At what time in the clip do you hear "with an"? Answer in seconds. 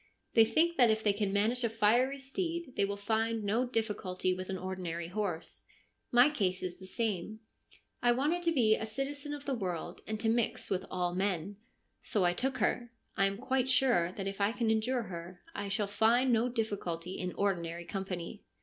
4.33-4.57